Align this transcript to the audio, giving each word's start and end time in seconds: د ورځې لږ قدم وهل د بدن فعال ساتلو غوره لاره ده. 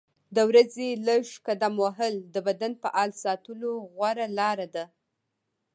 د 0.35 0.37
ورځې 0.49 0.87
لږ 1.07 1.25
قدم 1.47 1.73
وهل 1.83 2.13
د 2.33 2.35
بدن 2.47 2.71
فعال 2.81 3.11
ساتلو 3.23 3.71
غوره 3.93 4.27
لاره 4.39 4.67
ده. 4.75 4.85